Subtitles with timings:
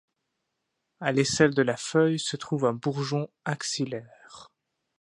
[0.99, 4.49] À l'aisselle de la feuille se trouve un bourgeon axillaire.